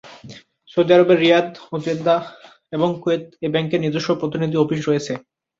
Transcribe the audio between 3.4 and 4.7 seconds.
এ ব্যাংকের নিজস্ব প্রতিনিধি